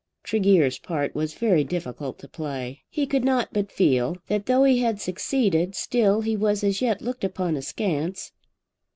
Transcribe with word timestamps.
Tregear's 0.23 0.79
part 0.79 1.13
was 1.13 1.35
very 1.35 1.63
difficult 1.63 2.17
to 2.17 2.27
play. 2.27 2.81
He 2.89 3.05
could 3.05 3.23
not 3.23 3.49
but 3.53 3.71
feel 3.71 4.17
that 4.29 4.47
though 4.47 4.63
he 4.63 4.79
had 4.79 4.99
succeeded, 4.99 5.75
still 5.75 6.21
he 6.21 6.35
was 6.35 6.63
as 6.63 6.81
yet 6.81 7.03
looked 7.03 7.23
upon 7.23 7.55
askance. 7.55 8.31